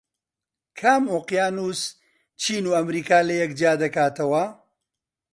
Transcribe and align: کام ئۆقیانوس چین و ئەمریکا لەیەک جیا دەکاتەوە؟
کام 0.77 1.03
ئۆقیانوس 1.13 1.81
چین 2.41 2.63
و 2.67 2.71
ئەمریکا 2.77 3.19
لەیەک 3.29 3.51
جیا 3.59 3.73
دەکاتەوە؟ 3.81 4.43